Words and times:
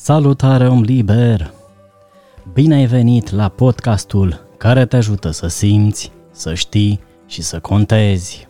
Salutare 0.00 0.68
om 0.68 0.82
liber! 0.82 1.52
Bine 2.52 2.74
ai 2.74 2.86
venit 2.86 3.30
la 3.30 3.48
podcastul 3.48 4.54
care 4.56 4.86
te 4.86 4.96
ajută 4.96 5.30
să 5.30 5.46
simți, 5.46 6.12
să 6.30 6.54
știi 6.54 7.00
și 7.26 7.42
să 7.42 7.60
contezi. 7.60 8.48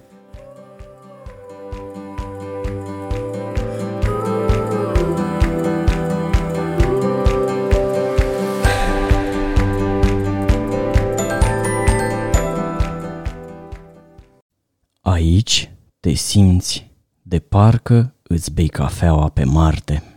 Aici 15.00 15.70
te 16.00 16.12
simți 16.12 16.90
de 17.22 17.38
parcă 17.38 18.14
îți 18.22 18.52
bei 18.52 18.68
cafeaua 18.68 19.28
pe 19.28 19.44
Marte. 19.44 20.07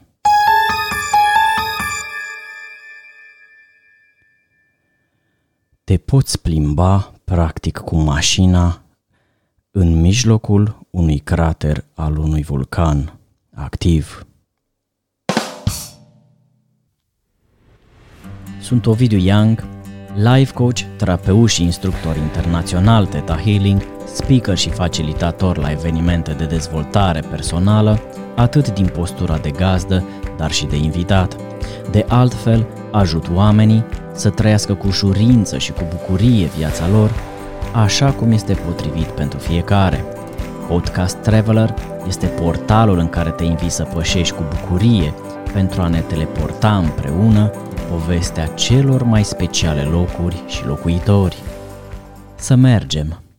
Te 5.91 5.97
poți 5.97 6.41
plimba 6.41 7.11
practic 7.23 7.77
cu 7.77 7.95
mașina 7.95 8.81
în 9.71 9.99
mijlocul 9.99 10.87
unui 10.89 11.19
crater 11.19 11.83
al 11.93 12.17
unui 12.17 12.43
vulcan 12.43 13.19
activ. 13.55 14.25
Sunt 18.61 18.85
Ovidiu 18.85 19.17
Young, 19.17 19.63
life 20.15 20.53
coach, 20.53 20.79
terapeut 20.97 21.49
și 21.49 21.63
instructor 21.63 22.15
internațional 22.15 23.05
Theta 23.05 23.37
Healing, 23.37 23.81
speaker 24.05 24.57
și 24.57 24.69
facilitator 24.69 25.57
la 25.57 25.71
evenimente 25.71 26.33
de 26.33 26.45
dezvoltare 26.45 27.19
personală, 27.19 27.99
atât 28.35 28.73
din 28.73 28.87
postura 28.87 29.37
de 29.37 29.49
gazdă, 29.49 30.03
dar 30.37 30.51
și 30.51 30.65
de 30.65 30.75
invitat. 30.75 31.35
De 31.89 32.05
altfel, 32.07 32.67
ajut 32.91 33.29
oamenii 33.33 33.83
să 34.21 34.29
trăiască 34.29 34.73
cu 34.73 34.87
ușurință 34.87 35.57
și 35.57 35.71
cu 35.71 35.81
bucurie 35.89 36.45
viața 36.57 36.87
lor, 36.87 37.11
așa 37.73 38.11
cum 38.11 38.31
este 38.31 38.53
potrivit 38.53 39.05
pentru 39.05 39.39
fiecare. 39.39 40.05
Podcast 40.67 41.15
Traveler 41.17 41.73
este 42.07 42.25
portalul 42.25 42.97
în 42.97 43.09
care 43.09 43.29
te 43.29 43.43
invit 43.43 43.71
să 43.71 43.83
pășești 43.83 44.35
cu 44.35 44.43
bucurie 44.49 45.13
pentru 45.53 45.81
a 45.81 45.87
ne 45.87 45.99
teleporta 45.99 46.77
împreună 46.77 47.51
povestea 47.89 48.45
celor 48.45 49.03
mai 49.03 49.23
speciale 49.23 49.81
locuri 49.81 50.43
și 50.47 50.65
locuitori. 50.65 51.37
Să 52.35 52.55
mergem! 52.55 53.30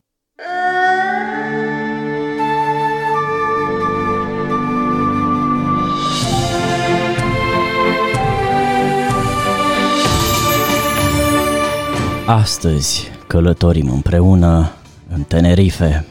Astăzi 12.25 13.11
călătorim 13.27 13.89
împreună 13.89 14.71
în 15.13 15.23
Tenerife. 15.23 16.05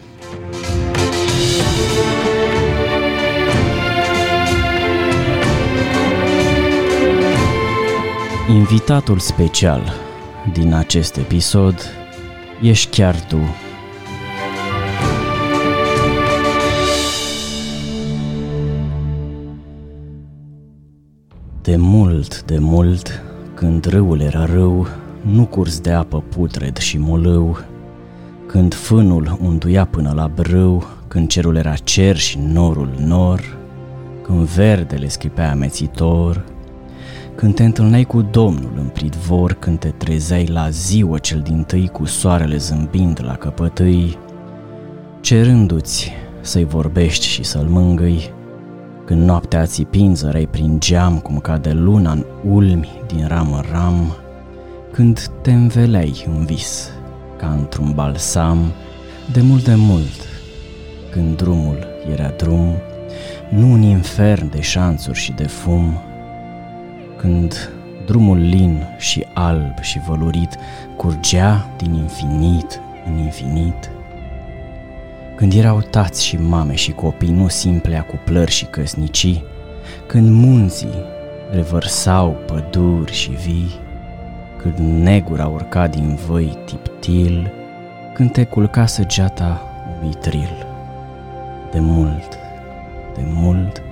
Invitatul 8.49 9.19
special 9.19 9.93
din 10.53 10.75
acest 10.75 11.17
episod 11.17 11.75
ești 12.61 12.91
chiar 12.91 13.25
tu. 13.25 13.39
De 21.63 21.77
mult, 21.77 22.43
de 22.43 22.59
mult, 22.59 23.23
când 23.55 23.85
râul 23.85 24.21
era 24.21 24.45
râu, 24.45 24.87
nu 25.23 25.45
curs 25.45 25.81
de 25.81 25.91
apă 25.91 26.25
putred 26.29 26.77
și 26.77 26.99
molău, 26.99 27.59
când 28.47 28.75
fânul 28.75 29.39
unduia 29.43 29.85
până 29.85 30.13
la 30.15 30.31
brâu, 30.35 30.85
când 31.09 31.29
cerul 31.29 31.57
era 31.57 31.75
cer 31.75 32.17
și 32.17 32.39
norul 32.39 32.95
nor, 32.99 33.57
când 34.23 34.39
verdele 34.39 35.09
sclipea 35.09 35.51
amețitor, 35.51 36.45
când 37.35 37.55
te 37.55 37.65
întâlneai 37.65 38.05
cu 38.05 38.23
Domnul 38.23 38.73
în 38.77 38.87
pridvor, 38.87 39.53
când 39.53 39.79
te 39.79 39.89
trezeai 39.89 40.47
la 40.47 40.71
ziua 40.71 41.19
cel 41.19 41.41
din 41.41 41.63
tâi 41.63 41.89
cu 41.89 42.05
soarele 42.05 42.57
zâmbind 42.57 43.21
la 43.25 43.35
căpătâi, 43.35 44.19
cerându-ți 45.21 46.13
să-i 46.41 46.65
vorbești 46.65 47.27
și 47.27 47.43
să-l 47.43 47.67
mângâi, 47.69 48.31
când 49.05 49.23
noaptea 49.23 49.67
țipind 49.67 50.17
zărai 50.17 50.49
prin 50.51 50.81
geam 50.81 51.19
cum 51.19 51.39
cade 51.39 51.73
luna 51.73 52.13
în 52.13 52.25
ulmi 52.51 52.89
din 53.07 53.27
ram 53.27 53.53
în 53.53 53.65
ram, 53.73 54.17
când 54.93 55.31
te 55.43 55.53
înveleai 55.53 56.25
în 56.27 56.45
vis, 56.45 56.91
ca 57.37 57.51
într-un 57.51 57.93
balsam, 57.95 58.73
de 59.33 59.41
mult 59.41 59.65
de 59.65 59.75
mult, 59.75 60.29
când 61.11 61.37
drumul 61.37 61.87
era 62.11 62.29
drum, 62.29 62.75
nu 63.51 63.73
un 63.73 63.83
infern 63.83 64.51
de 64.51 64.61
șanțuri 64.61 65.19
și 65.19 65.33
de 65.33 65.47
fum, 65.47 66.01
când 67.17 67.71
drumul 68.07 68.39
lin 68.39 68.87
și 68.99 69.27
alb 69.35 69.81
și 69.81 70.01
vălurit 70.07 70.57
curgea 70.97 71.69
din 71.77 71.95
infinit 71.95 72.81
în 73.07 73.19
infinit, 73.19 73.91
când 75.37 75.55
erau 75.55 75.81
tați 75.81 76.25
și 76.25 76.37
mame 76.37 76.75
și 76.75 76.93
copii, 76.93 77.31
nu 77.31 77.49
simple 77.49 77.97
acuplări 77.97 78.51
și 78.51 78.65
căsnicii, 78.65 79.45
când 80.07 80.29
munții 80.29 81.05
revărsau 81.51 82.37
păduri 82.47 83.13
și 83.13 83.31
vii, 83.31 83.81
când 84.63 84.79
negura 84.79 85.47
urca 85.47 85.87
din 85.87 86.19
văi 86.27 86.59
tiptil, 86.65 87.53
când 88.15 88.33
te 88.33 88.45
culca 88.45 88.87
săgeata 88.87 89.63
unui 89.99 90.15
tril. 90.15 90.67
De 91.71 91.79
mult, 91.79 92.39
de 93.15 93.23
mult, 93.25 93.83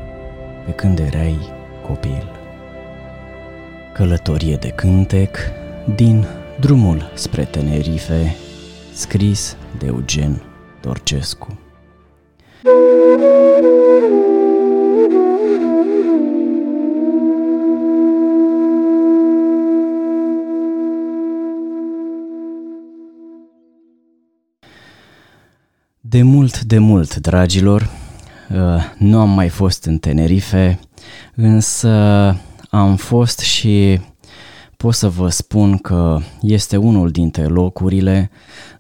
pe 0.65 0.73
când 0.73 0.99
erai 0.99 1.39
copil. 1.87 2.31
Călătorie 3.93 4.57
de 4.57 4.69
cântec 4.69 5.37
din 5.95 6.27
Drumul 6.61 7.11
spre 7.15 7.45
Tenerife, 7.45 8.37
scris 8.93 9.57
de 9.79 9.87
Eugen 9.87 10.43
Dorcescu. 10.81 11.59
De 26.11 26.23
mult, 26.23 26.61
de 26.61 26.79
mult, 26.79 27.15
dragilor, 27.17 27.91
uh, 28.51 28.93
nu 28.99 29.21
am 29.21 29.31
mai 29.31 29.49
fost 29.49 29.85
în 29.85 29.99
Tenerife, 29.99 30.81
însă 31.35 31.89
am 32.71 32.97
fost 32.97 33.39
și 33.39 34.01
pot 34.77 34.95
să 34.95 35.09
vă 35.09 35.29
spun 35.29 35.79
că 35.79 36.21
este 36.41 36.77
unul 36.77 37.11
dintre 37.11 37.45
locurile 37.45 38.31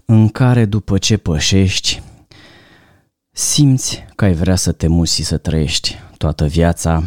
în 0.04 0.28
care 0.28 0.64
după 0.64 0.98
ce 0.98 1.16
pășești, 1.16 2.02
simți 3.30 4.04
că 4.16 4.24
ai 4.24 4.32
vrea 4.32 4.56
să 4.56 4.72
te 4.72 4.86
muți 4.86 5.14
și 5.14 5.22
să 5.22 5.36
trăiești 5.36 5.98
toată 6.16 6.46
viața. 6.46 7.02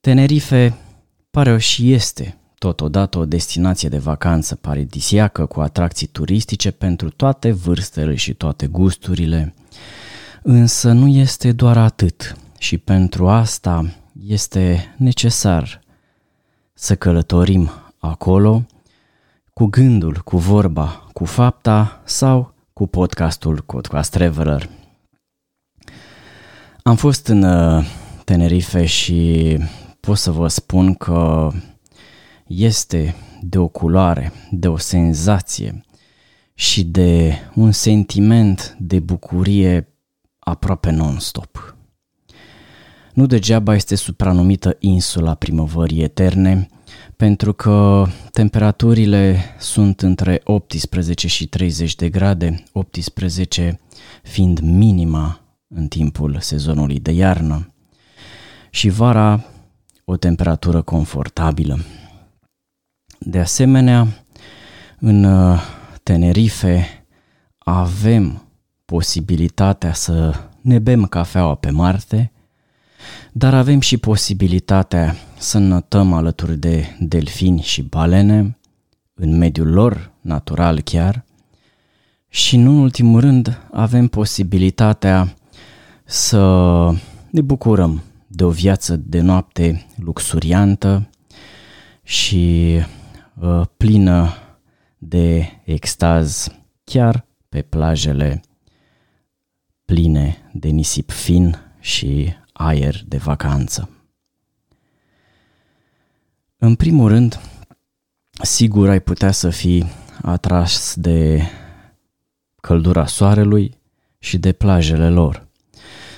Tenerife 0.00 0.74
pare 1.30 1.58
și 1.58 1.92
este 1.92 2.37
totodată 2.58 3.18
o 3.18 3.24
destinație 3.24 3.88
de 3.88 3.98
vacanță 3.98 4.54
paradisiacă 4.54 5.46
cu 5.46 5.60
atracții 5.60 6.06
turistice 6.06 6.70
pentru 6.70 7.10
toate 7.10 7.52
vârstele 7.52 8.14
și 8.14 8.34
toate 8.34 8.66
gusturile. 8.66 9.54
Însă 10.42 10.92
nu 10.92 11.08
este 11.08 11.52
doar 11.52 11.78
atât 11.78 12.36
și 12.58 12.78
pentru 12.78 13.28
asta 13.28 13.94
este 14.26 14.94
necesar 14.96 15.80
să 16.74 16.94
călătorim 16.94 17.70
acolo 17.98 18.66
cu 19.52 19.64
gândul, 19.66 20.20
cu 20.24 20.36
vorba, 20.36 21.08
cu 21.12 21.24
fapta 21.24 22.02
sau 22.04 22.54
cu 22.72 22.86
podcastul 22.86 23.62
Podcast 23.66 24.10
Traveler. 24.10 24.68
Am 26.82 26.96
fost 26.96 27.26
în 27.26 27.42
uh, 27.42 27.84
Tenerife 28.24 28.84
și 28.84 29.58
pot 30.00 30.16
să 30.16 30.30
vă 30.30 30.48
spun 30.48 30.94
că 30.94 31.50
este 32.48 33.14
de 33.40 33.58
o 33.58 33.68
culoare, 33.68 34.32
de 34.50 34.68
o 34.68 34.76
senzație 34.76 35.84
și 36.54 36.84
de 36.84 37.34
un 37.54 37.72
sentiment 37.72 38.76
de 38.78 39.00
bucurie 39.00 39.88
aproape 40.38 40.90
non-stop. 40.90 41.76
Nu 43.12 43.26
degeaba 43.26 43.74
este 43.74 43.94
supranumită 43.94 44.76
insula 44.78 45.34
primăvării 45.34 46.02
eterne, 46.02 46.68
pentru 47.16 47.52
că 47.52 48.06
temperaturile 48.30 49.38
sunt 49.58 50.00
între 50.00 50.40
18 50.44 51.28
și 51.28 51.46
30 51.46 51.94
de 51.94 52.08
grade, 52.08 52.62
18 52.72 53.80
fiind 54.22 54.58
minima 54.58 55.40
în 55.68 55.88
timpul 55.88 56.36
sezonului 56.40 57.00
de 57.00 57.12
iarnă. 57.12 57.74
Și 58.70 58.88
vara 58.88 59.44
o 60.04 60.16
temperatură 60.16 60.82
confortabilă. 60.82 61.78
De 63.18 63.38
asemenea, 63.38 64.06
în 64.98 65.24
uh, 65.24 65.60
Tenerife 66.02 67.04
avem 67.58 68.42
posibilitatea 68.84 69.92
să 69.92 70.34
ne 70.60 70.78
bem 70.78 71.04
cafeaua 71.04 71.54
pe 71.54 71.70
Marte, 71.70 72.32
dar 73.32 73.54
avem 73.54 73.80
și 73.80 73.96
posibilitatea 73.96 75.16
să 75.38 75.58
notăm 75.58 76.12
alături 76.12 76.56
de 76.56 76.96
delfini 76.98 77.62
și 77.62 77.82
balene, 77.82 78.58
în 79.14 79.36
mediul 79.36 79.72
lor 79.72 80.12
natural 80.20 80.80
chiar, 80.80 81.24
și 82.28 82.56
în 82.56 82.66
ultimul 82.66 83.20
rând 83.20 83.60
avem 83.72 84.06
posibilitatea 84.06 85.34
să 86.04 86.40
ne 87.30 87.40
bucurăm 87.40 88.02
de 88.26 88.44
o 88.44 88.50
viață 88.50 88.96
de 88.96 89.20
noapte 89.20 89.86
luxuriantă 89.96 91.08
și 92.02 92.74
uh, 92.76 92.97
plină 93.76 94.32
de 94.98 95.48
extaz 95.64 96.48
chiar 96.84 97.26
pe 97.48 97.62
plajele 97.62 98.40
pline 99.84 100.50
de 100.52 100.68
nisip 100.68 101.10
fin 101.10 101.56
și 101.80 102.32
aer 102.52 103.02
de 103.06 103.16
vacanță. 103.16 103.90
În 106.56 106.74
primul 106.74 107.08
rând, 107.08 107.40
sigur 108.42 108.88
ai 108.88 109.00
putea 109.00 109.30
să 109.30 109.50
fii 109.50 109.84
atras 110.22 110.94
de 110.96 111.42
căldura 112.60 113.06
soarelui 113.06 113.78
și 114.18 114.38
de 114.38 114.52
plajele 114.52 115.10
lor. 115.10 115.48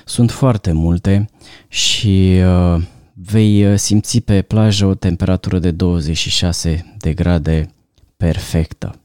Sunt 0.05 0.31
foarte 0.31 0.73
multe 0.73 1.31
și 1.69 2.41
uh, 2.45 2.83
vei 3.25 3.73
uh, 3.73 3.79
simți 3.79 4.21
pe 4.21 4.43
plajă 4.43 4.87
o 4.87 4.95
temperatură 4.95 5.59
de 5.59 5.71
26 5.71 6.95
de 6.99 7.13
grade 7.13 7.75
perfectă. 8.17 9.01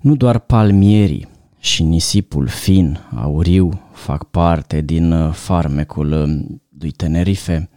Nu 0.00 0.16
doar 0.16 0.38
palmierii 0.38 1.28
și 1.58 1.82
nisipul 1.82 2.46
fin, 2.46 3.00
auriu, 3.14 3.90
fac 3.92 4.24
parte 4.24 4.80
din 4.80 5.12
uh, 5.12 5.32
farmecul 5.32 6.12
uh, 6.12 6.58
lui 6.78 6.90
Tenerife, 6.90 7.70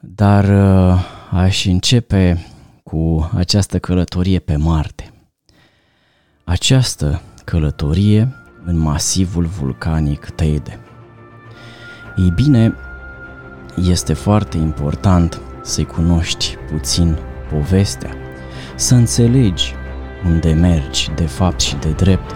dar 0.00 0.44
uh, 0.44 1.00
aș 1.30 1.64
începe 1.64 2.46
cu 2.82 3.30
această 3.34 3.78
călătorie 3.78 4.38
pe 4.38 4.56
Marte. 4.56 5.12
Această 6.44 7.22
călătorie 7.44 8.34
în 8.64 8.78
masivul 8.78 9.44
vulcanic 9.44 10.30
Teide. 10.30 10.78
Ei 12.16 12.32
bine, 12.34 12.74
este 13.74 14.12
foarte 14.12 14.56
important 14.56 15.40
să-i 15.62 15.84
cunoști 15.84 16.56
puțin 16.70 17.18
povestea, 17.52 18.10
să 18.74 18.94
înțelegi 18.94 19.74
unde 20.26 20.52
mergi 20.52 21.10
de 21.14 21.26
fapt 21.26 21.60
și 21.60 21.76
de 21.76 21.88
drept 21.88 22.34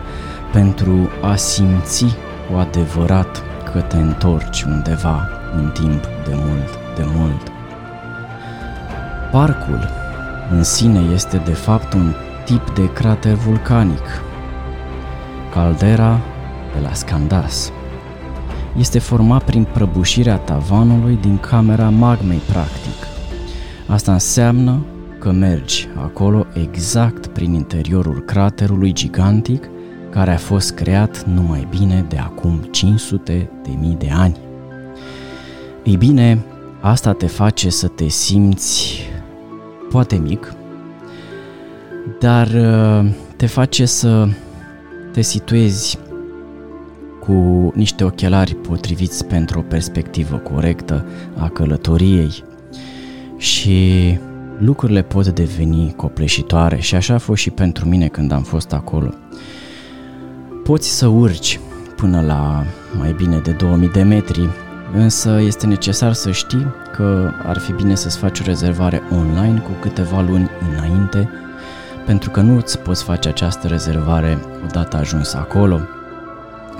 pentru 0.53 1.11
a 1.23 1.37
simți 1.37 2.05
cu 2.51 2.57
adevărat 2.57 3.43
că 3.73 3.81
te 3.81 3.97
întorci 3.97 4.63
undeva 4.63 5.29
în 5.57 5.71
timp 5.71 6.05
de 6.05 6.33
mult, 6.35 6.79
de 6.97 7.05
mult. 7.17 7.53
Parcul 9.31 9.89
în 10.51 10.63
sine 10.63 11.01
este 11.13 11.37
de 11.37 11.53
fapt 11.53 11.93
un 11.93 12.15
tip 12.45 12.75
de 12.75 12.93
crater 12.93 13.35
vulcanic. 13.35 14.23
Caldera 15.53 16.21
de 16.75 16.81
la 16.81 16.93
Scandas 16.93 17.73
este 18.79 18.99
format 18.99 19.45
prin 19.45 19.67
prăbușirea 19.73 20.37
tavanului 20.37 21.19
din 21.21 21.39
camera 21.39 21.89
magmei 21.89 22.41
practic. 22.51 23.07
Asta 23.87 24.13
înseamnă 24.13 24.85
că 25.19 25.33
mergi 25.33 25.89
acolo 25.97 26.47
exact 26.55 27.27
prin 27.27 27.53
interiorul 27.53 28.21
craterului 28.21 28.93
gigantic 28.93 29.69
care 30.11 30.33
a 30.33 30.37
fost 30.37 30.75
creat 30.75 31.25
numai 31.25 31.67
bine 31.71 32.07
de 32.09 32.17
acum 32.17 32.69
500 32.71 33.51
de 33.63 33.71
mii 33.81 33.97
de 33.99 34.11
ani. 34.11 34.37
Ei 35.85 35.97
bine, 35.97 36.45
asta 36.81 37.13
te 37.13 37.27
face 37.27 37.71
să 37.71 37.87
te 37.87 38.09
simți 38.09 39.01
poate 39.91 40.17
mic, 40.17 40.55
dar 42.21 42.47
uh, 42.47 43.11
te 43.37 43.47
face 43.47 43.85
să 43.85 44.29
te 45.13 45.21
situezi 45.21 45.99
cu 47.27 47.73
niște 47.75 48.05
ochelari 48.05 48.55
potriviți 48.55 49.25
pentru 49.27 49.59
o 49.59 49.63
perspectivă 49.63 50.37
corectă 50.37 51.07
a 51.37 51.49
călătoriei 51.49 52.45
și 53.37 54.19
lucrurile 54.59 55.03
pot 55.03 55.29
deveni 55.29 55.93
copleșitoare 55.97 56.81
și 56.81 56.95
așa 56.95 57.15
a 57.15 57.19
fost 57.19 57.43
și 57.43 57.51
pentru 57.51 57.89
mine 57.89 58.07
când 58.07 58.33
am 58.33 58.43
fost 58.43 58.73
acolo. 58.73 59.11
Poți 60.65 60.97
să 60.97 61.07
urci 61.07 61.61
până 61.97 62.21
la 62.21 62.65
mai 62.99 63.13
bine 63.13 63.39
de 63.39 63.51
2000 63.51 63.89
de 63.89 64.03
metri, 64.03 64.49
însă 64.95 65.41
este 65.45 65.67
necesar 65.67 66.13
să 66.13 66.31
știi 66.31 66.67
că 66.93 67.31
ar 67.47 67.59
fi 67.59 67.73
bine 67.73 67.95
să-ți 67.95 68.19
faci 68.19 68.41
o 68.41 68.45
rezervare 68.45 69.03
online 69.13 69.59
cu 69.59 69.71
câteva 69.81 70.21
luni 70.21 70.51
înainte, 70.71 71.29
pentru 72.07 72.31
că 72.31 72.41
nu 72.41 72.57
îți 72.57 72.79
poți 72.79 73.05
face 73.05 73.29
această 73.29 73.67
rezervare 73.67 74.39
odată 74.65 74.97
ajuns 74.97 75.35
acolo 75.35 75.81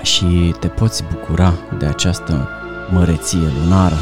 și 0.05 0.55
te 0.59 0.67
poți 0.67 1.03
bucura 1.13 1.53
de 1.79 1.85
această 1.85 2.49
măreție 2.91 3.47
lunară. 3.61 3.95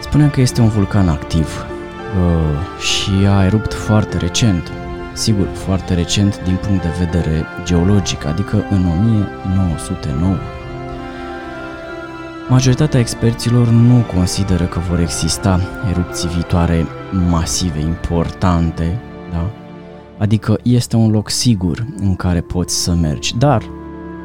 Spuneam 0.00 0.30
că 0.30 0.40
este 0.40 0.60
un 0.60 0.68
vulcan 0.68 1.08
activ 1.08 1.46
uh, 1.46 2.80
și 2.80 3.10
a 3.26 3.44
erupt 3.44 3.72
foarte 3.74 4.16
recent, 4.16 4.70
sigur, 5.12 5.46
foarte 5.52 5.94
recent 5.94 6.42
din 6.44 6.58
punct 6.66 6.82
de 6.82 6.88
vedere 6.98 7.46
geologic, 7.64 8.24
adică 8.24 8.64
în 8.70 8.86
1909. 8.86 10.36
Majoritatea 12.48 13.00
experților 13.00 13.68
nu 13.68 14.04
consideră 14.14 14.64
că 14.64 14.78
vor 14.90 15.00
exista 15.00 15.60
erupții 15.90 16.28
viitoare 16.28 16.86
masive, 17.28 17.80
importante, 17.80 19.00
da? 19.30 19.50
Adică 20.18 20.58
este 20.62 20.96
un 20.96 21.10
loc 21.10 21.30
sigur 21.30 21.86
în 22.00 22.16
care 22.16 22.40
poți 22.40 22.82
să 22.82 22.94
mergi, 22.94 23.38
dar 23.38 23.62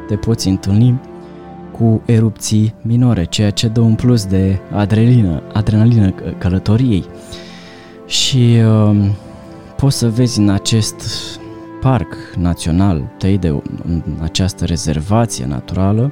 te 0.08 0.16
poți 0.16 0.48
întâlni 0.48 1.02
cu 1.72 2.02
erupții 2.06 2.74
minore, 2.82 3.26
ceea 3.26 3.50
ce 3.52 3.68
dă 3.68 3.80
un 3.80 3.96
plus 3.96 4.26
de 4.26 4.60
adrenalină, 4.72 5.42
adrenalină 5.54 6.10
călătoriei. 6.38 7.06
Și 8.06 8.58
uh, 8.66 9.10
poți 9.76 9.98
să 9.98 10.10
vezi 10.10 10.40
în 10.40 10.50
acest 10.50 10.96
parc 11.82 12.14
național 12.36 13.10
Teide, 13.18 13.50
în 13.88 14.02
această 14.22 14.66
rezervație 14.66 15.46
naturală 15.46 16.12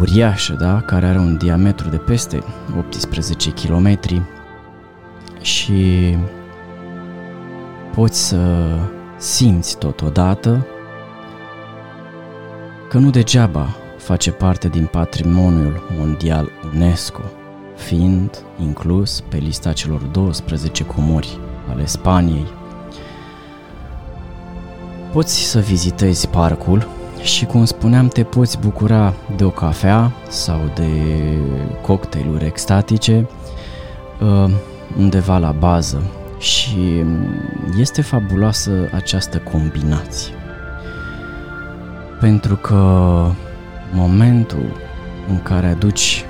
uriașă, 0.00 0.56
da, 0.60 0.80
care 0.80 1.06
are 1.06 1.18
un 1.18 1.36
diametru 1.36 1.88
de 1.88 1.96
peste 1.96 2.42
18 2.78 3.50
km 3.50 3.98
și 5.40 6.16
poți 7.94 8.28
să 8.28 8.66
simți 9.16 9.78
totodată 9.78 10.66
că 12.96 13.02
nu 13.02 13.10
degeaba 13.10 13.76
face 13.98 14.30
parte 14.30 14.68
din 14.68 14.86
patrimoniul 14.86 15.86
mondial 15.98 16.50
UNESCO, 16.74 17.20
fiind 17.74 18.38
inclus 18.60 19.20
pe 19.20 19.36
lista 19.36 19.72
celor 19.72 20.00
12 20.00 20.84
comori 20.84 21.38
ale 21.70 21.86
Spaniei. 21.86 22.46
Poți 25.12 25.38
să 25.38 25.58
vizitezi 25.58 26.28
parcul 26.28 26.88
și, 27.22 27.44
cum 27.44 27.64
spuneam, 27.64 28.08
te 28.08 28.22
poți 28.22 28.58
bucura 28.58 29.14
de 29.36 29.44
o 29.44 29.50
cafea 29.50 30.12
sau 30.28 30.60
de 30.74 30.90
cocktailuri 31.82 32.44
extatice 32.44 33.28
uh, 34.20 34.50
undeva 34.98 35.38
la 35.38 35.52
bază 35.52 36.02
și 36.38 37.04
este 37.78 38.02
fabuloasă 38.02 38.88
această 38.92 39.38
combinație. 39.38 40.35
Pentru 42.20 42.56
că 42.56 42.74
momentul 43.92 44.76
în 45.28 45.42
care 45.42 45.66
aduci 45.66 46.24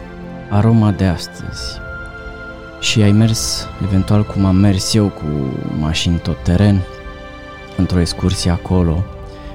aroma 0.51 0.91
de 0.91 1.05
astăzi 1.05 1.79
și 2.81 3.03
ai 3.03 3.13
mers 3.13 3.67
eventual 3.83 4.25
cum 4.25 4.45
am 4.45 4.57
mers 4.57 4.95
eu 4.95 5.09
cu 5.09 5.25
mașini 5.81 6.17
tot 6.17 6.43
teren 6.43 6.81
într-o 7.77 8.01
excursie 8.01 8.51
acolo 8.51 9.05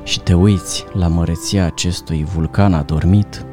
și 0.03 0.19
te 0.19 0.33
uiți 0.33 0.85
la 0.93 1.07
măreția 1.07 1.65
acestui 1.65 2.25
vulcan 2.33 2.73
adormit, 2.73 3.45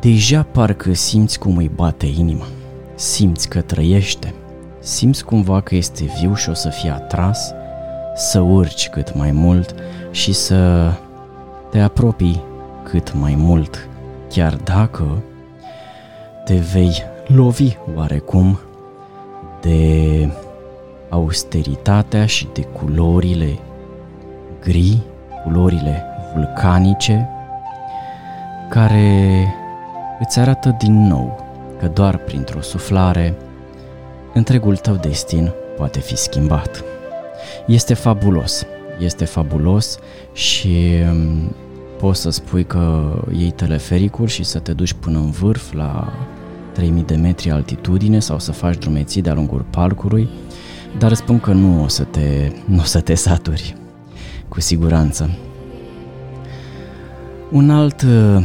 deja 0.00 0.42
parcă 0.42 0.92
simți 0.92 1.38
cum 1.38 1.56
îi 1.56 1.70
bate 1.74 2.06
inima, 2.06 2.46
simți 2.94 3.48
că 3.48 3.60
trăiește, 3.60 4.34
simți 4.80 5.24
cumva 5.24 5.60
că 5.60 5.74
este 5.74 6.12
viu 6.20 6.34
și 6.34 6.48
o 6.50 6.54
să 6.54 6.68
fie 6.68 6.90
atras 6.90 7.52
să 8.14 8.40
urci 8.40 8.88
cât 8.88 9.14
mai 9.14 9.30
mult 9.30 9.74
și 10.10 10.32
să 10.32 10.90
te 11.70 11.80
apropii 11.80 12.42
cât 12.82 13.14
mai 13.14 13.34
mult, 13.34 13.88
chiar 14.28 14.54
dacă 14.54 15.22
te 16.44 16.54
vei 16.54 17.02
lovi 17.26 17.76
oarecum 17.96 18.58
de 19.60 20.28
austeritatea 21.08 22.26
și 22.26 22.48
de 22.52 22.62
culorile 22.62 23.58
gri, 24.60 25.02
culorile 25.44 26.04
vulcanice, 26.34 27.28
care 28.70 29.46
îți 30.20 30.38
arată 30.38 30.74
din 30.78 31.06
nou 31.06 31.46
că 31.78 31.86
doar 31.88 32.16
printr-o 32.16 32.60
suflare 32.60 33.34
întregul 34.34 34.76
tău 34.76 34.94
destin 34.94 35.52
poate 35.76 36.00
fi 36.00 36.16
schimbat. 36.16 36.84
Este 37.66 37.94
fabulos, 37.94 38.66
este 38.98 39.24
fabulos 39.24 39.98
și 40.32 40.76
um, 41.10 41.54
poți 41.98 42.20
să 42.20 42.30
spui 42.30 42.64
că 42.64 43.12
iei 43.36 43.50
telefericul 43.50 44.26
și 44.26 44.42
să 44.44 44.58
te 44.58 44.72
duci 44.72 44.92
până 44.92 45.18
în 45.18 45.30
vârf 45.30 45.72
la 45.72 46.12
3000 46.72 47.02
de 47.02 47.14
metri 47.14 47.50
altitudine 47.50 48.18
sau 48.18 48.38
să 48.38 48.52
faci 48.52 48.78
drumeții 48.78 49.22
de-a 49.22 49.34
lungul 49.34 49.64
parcului, 49.70 50.28
dar 50.98 51.12
spun 51.12 51.40
că 51.40 51.52
nu 51.52 51.82
o 51.82 51.88
să 51.88 52.04
te, 52.04 52.52
nu 52.64 52.78
o 52.80 52.84
să 52.84 53.00
te 53.00 53.14
saturi, 53.14 53.76
cu 54.48 54.60
siguranță. 54.60 55.30
Un 57.50 57.70
alt 57.70 58.02
uh, 58.02 58.44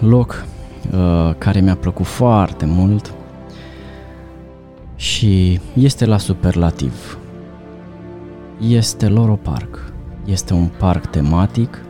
loc 0.00 0.44
uh, 0.92 1.34
care 1.38 1.60
mi-a 1.60 1.76
plăcut 1.76 2.06
foarte 2.06 2.64
mult 2.64 3.14
și 4.96 5.60
este 5.74 6.04
la 6.04 6.18
superlativ. 6.18 7.18
Este 8.68 9.08
Loro 9.08 9.34
Park. 9.34 9.93
Este 10.24 10.52
un 10.52 10.68
parc 10.78 11.06
tematic, 11.06 11.84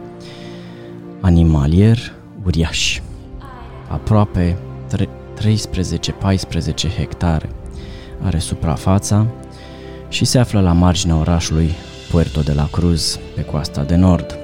animalier, 1.20 1.98
uriaș. 2.44 3.00
Aproape 3.88 4.56
13-14 4.94 4.96
hectare 6.96 7.48
are 8.22 8.38
suprafața 8.38 9.26
și 10.08 10.24
se 10.24 10.38
află 10.38 10.60
la 10.60 10.72
marginea 10.72 11.16
orașului 11.16 11.70
Puerto 12.10 12.40
de 12.40 12.52
la 12.52 12.68
Cruz, 12.70 13.18
pe 13.34 13.44
coasta 13.44 13.82
de 13.82 13.96
nord. 13.96 14.38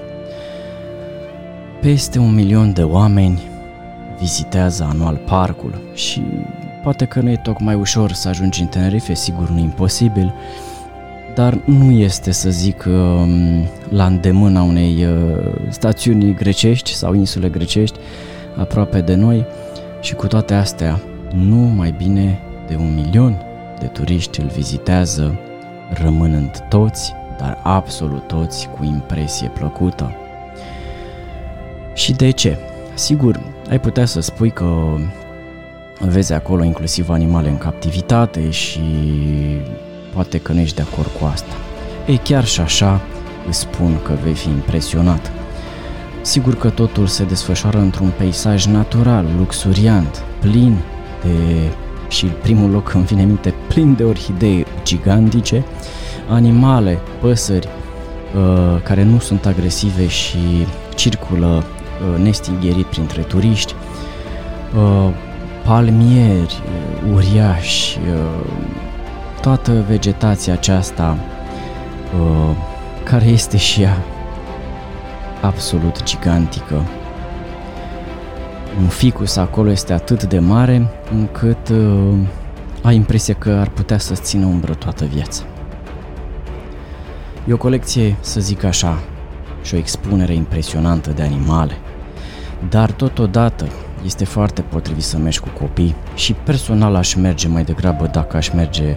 Peste 1.80 2.18
un 2.18 2.34
milion 2.34 2.72
de 2.72 2.82
oameni 2.82 3.42
vizitează 4.18 4.86
anual 4.90 5.16
parcul 5.16 5.80
și 5.94 6.22
poate 6.82 7.04
că 7.04 7.20
nu 7.20 7.30
e 7.30 7.36
tocmai 7.36 7.74
ușor 7.74 8.12
să 8.12 8.28
ajungi 8.28 8.60
în 8.60 8.66
Tenerife, 8.66 9.14
sigur 9.14 9.48
nu 9.48 9.58
imposibil, 9.58 10.34
dar 11.34 11.58
nu 11.64 11.90
este, 11.90 12.30
să 12.30 12.50
zic, 12.50 12.84
um, 12.86 13.66
la 13.88 14.06
îndemâna 14.06 14.62
unei 14.62 15.04
uh, 15.04 15.38
stațiuni 15.68 16.34
grecești 16.34 16.94
sau 16.94 17.14
insule 17.14 17.48
grecești 17.48 17.98
aproape 18.56 19.00
de 19.00 19.14
noi 19.14 19.46
și 20.00 20.14
cu 20.14 20.26
toate 20.26 20.54
astea, 20.54 21.00
nu 21.34 21.56
mai 21.56 21.94
bine 21.96 22.40
de 22.68 22.76
un 22.76 22.94
milion 22.94 23.42
de 23.80 23.86
turiști 23.86 24.40
îl 24.40 24.46
vizitează, 24.46 25.38
rămânând 26.02 26.64
toți, 26.68 27.14
dar 27.38 27.58
absolut 27.62 28.26
toți, 28.26 28.68
cu 28.68 28.84
impresie 28.84 29.48
plăcută. 29.48 30.12
Și 31.94 32.12
de 32.12 32.30
ce? 32.30 32.58
Sigur, 32.94 33.40
ai 33.70 33.80
putea 33.80 34.04
să 34.04 34.20
spui 34.20 34.50
că 34.50 34.96
vezi 35.98 36.32
acolo 36.32 36.64
inclusiv 36.64 37.10
animale 37.10 37.48
în 37.48 37.58
captivitate 37.58 38.50
și 38.50 38.80
poate 40.14 40.38
că 40.38 40.52
nu 40.52 40.60
ești 40.60 40.76
de 40.76 40.82
acord 40.92 41.10
cu 41.20 41.24
asta. 41.32 41.54
Ei, 42.06 42.20
chiar 42.24 42.44
și 42.44 42.60
așa 42.60 43.00
îți 43.48 43.58
spun 43.58 43.98
că 44.02 44.12
vei 44.22 44.34
fi 44.34 44.48
impresionat. 44.48 45.32
Sigur 46.22 46.54
că 46.54 46.68
totul 46.68 47.06
se 47.06 47.24
desfășoară 47.24 47.78
într-un 47.78 48.12
peisaj 48.16 48.66
natural, 48.66 49.26
luxuriant, 49.38 50.22
plin 50.40 50.76
de 51.22 51.70
și 52.08 52.26
primul 52.26 52.70
loc 52.70 52.94
îmi 52.94 53.04
vine 53.04 53.24
minte 53.24 53.54
plin 53.68 53.94
de 53.94 54.04
orhidee 54.04 54.64
gigantice, 54.84 55.64
animale, 56.28 56.98
păsări 57.20 57.68
uh, 57.68 58.82
care 58.82 59.02
nu 59.02 59.18
sunt 59.18 59.46
agresive 59.46 60.06
și 60.06 60.66
circulă 60.94 61.46
uh, 61.46 62.22
nestingherit 62.22 62.86
printre 62.86 63.22
turiști, 63.22 63.74
uh, 64.76 65.10
palmieri 65.64 66.62
uh, 66.64 67.12
uriași, 67.14 67.98
uh, 67.98 68.50
toată 69.40 69.84
vegetația 69.88 70.52
aceasta 70.52 71.16
uh, 72.20 72.56
care 73.04 73.24
este 73.24 73.56
și 73.56 73.82
ea 73.82 73.96
absolut 75.40 76.02
gigantică. 76.02 76.82
Un 78.80 78.86
ficus 78.86 79.36
acolo 79.36 79.70
este 79.70 79.92
atât 79.92 80.24
de 80.24 80.38
mare 80.38 80.86
încât 81.12 81.68
uh, 81.68 82.14
ai 82.82 82.94
impresia 82.94 83.34
că 83.34 83.50
ar 83.50 83.68
putea 83.68 83.98
să 83.98 84.14
țină 84.14 84.46
umbră 84.46 84.74
toată 84.74 85.04
viața. 85.04 85.42
E 87.48 87.52
o 87.52 87.56
colecție, 87.56 88.16
să 88.20 88.40
zic 88.40 88.64
așa, 88.64 88.98
și 89.62 89.74
o 89.74 89.78
expunere 89.78 90.34
impresionantă 90.34 91.10
de 91.10 91.22
animale, 91.22 91.72
dar 92.68 92.90
totodată 92.90 93.66
este 94.04 94.24
foarte 94.24 94.62
potrivit 94.62 95.02
să 95.02 95.18
mergi 95.18 95.40
cu 95.40 95.48
copii 95.58 95.94
și 96.14 96.32
personal 96.32 96.94
aș 96.94 97.14
merge 97.14 97.48
mai 97.48 97.64
degrabă 97.64 98.06
dacă 98.06 98.36
aș 98.36 98.48
merge 98.48 98.96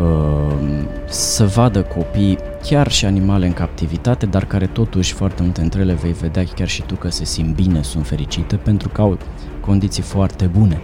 uh, 0.00 0.84
să 1.08 1.46
vadă 1.46 1.82
copii, 1.82 2.38
chiar 2.62 2.90
și 2.90 3.04
animale 3.04 3.46
în 3.46 3.52
captivitate, 3.52 4.26
dar 4.26 4.44
care 4.44 4.66
totuși 4.66 5.12
foarte 5.12 5.42
multe 5.42 5.60
între 5.60 5.80
ele 5.80 5.92
vei 5.92 6.12
vedea 6.12 6.44
chiar 6.44 6.68
și 6.68 6.82
tu 6.82 6.94
că 6.94 7.10
se 7.10 7.24
simt 7.24 7.54
bine, 7.54 7.82
sunt 7.82 8.06
fericite 8.06 8.56
pentru 8.56 8.88
că 8.88 9.00
au 9.00 9.18
condiții 9.60 10.02
foarte 10.02 10.44
bune. 10.46 10.80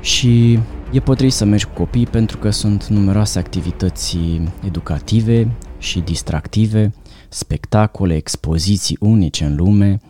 Și 0.00 0.58
e 0.90 1.00
potrivit 1.00 1.34
să 1.34 1.44
mergi 1.44 1.64
cu 1.64 1.72
copii 1.74 2.06
pentru 2.06 2.38
că 2.38 2.50
sunt 2.50 2.86
numeroase 2.86 3.38
activități 3.38 4.18
educative 4.66 5.48
și 5.78 6.00
distractive, 6.00 6.92
spectacole, 7.28 8.14
expoziții 8.14 8.96
unice 9.00 9.44
în 9.44 9.56
lume, 9.56 10.00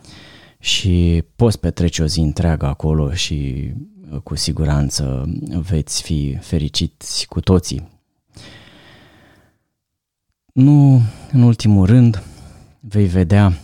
și 0.61 1.25
poți 1.37 1.61
petrece 1.61 2.03
o 2.03 2.07
zi 2.07 2.21
întreagă 2.21 2.67
acolo 2.67 3.13
și 3.13 3.71
uh, 4.11 4.19
cu 4.21 4.35
siguranță 4.35 5.29
veți 5.49 6.03
fi 6.03 6.37
fericiți 6.41 7.27
cu 7.27 7.41
toții. 7.41 7.89
Nu 10.53 11.01
în 11.33 11.43
ultimul 11.43 11.87
rând 11.87 12.23
vei 12.81 13.07
vedea 13.07 13.59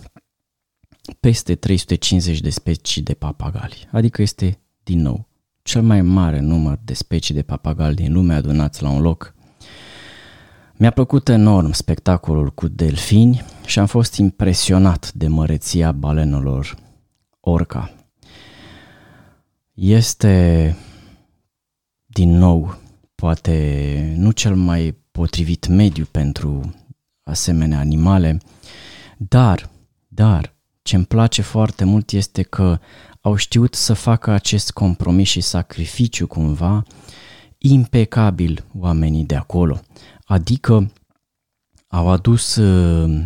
peste 1.21 1.55
350 1.55 2.41
de 2.41 2.51
specii 2.51 3.03
de 3.03 3.15
papagali, 3.15 3.89
adică 3.93 4.23
este 4.23 4.59
din 4.83 5.01
nou 5.01 5.27
cel 5.63 5.83
mai 5.83 6.03
mare 6.03 6.41
număr 6.41 6.79
de 6.85 6.95
specii 6.95 7.35
de 7.35 7.43
papagali 7.43 7.95
din 7.95 8.13
lume 8.13 8.35
adunați 8.35 8.83
la 8.83 8.91
un 8.91 9.01
loc. 9.01 9.35
Mi-a 10.77 10.91
plăcut 10.91 11.29
enorm 11.29 11.73
spectacolul 11.73 12.51
cu 12.51 12.69
delfini 12.69 13.43
și 13.65 13.79
am 13.79 13.87
fost 13.87 14.17
impresionat 14.17 15.13
de 15.13 15.27
măreția 15.29 15.93
balenelor 15.93 16.77
orca. 17.51 17.95
Este, 19.75 20.77
din 22.07 22.31
nou, 22.31 22.79
poate 23.15 24.15
nu 24.17 24.31
cel 24.31 24.55
mai 24.55 24.99
potrivit 25.11 25.67
mediu 25.67 26.05
pentru 26.11 26.75
asemenea 27.23 27.79
animale, 27.79 28.41
dar, 29.17 29.71
dar, 30.09 30.55
ce 30.83 30.97
îmi 30.97 31.05
place 31.05 31.43
foarte 31.43 31.85
mult 31.85 32.11
este 32.11 32.43
că 32.43 32.79
au 33.21 33.37
știut 33.37 33.75
să 33.75 33.93
facă 33.93 34.31
acest 34.31 34.71
compromis 34.71 35.29
și 35.29 35.41
sacrificiu 35.41 36.27
cumva 36.27 36.83
impecabil 37.59 38.65
oamenii 38.79 39.25
de 39.25 39.37
acolo. 39.37 39.81
Adică 40.25 40.93
au 41.87 42.09
adus 42.09 42.57
uh, 42.57 43.25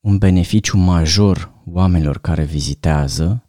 un 0.00 0.18
beneficiu 0.18 0.78
major 0.78 1.51
oamenilor 1.70 2.18
care 2.18 2.44
vizitează, 2.44 3.42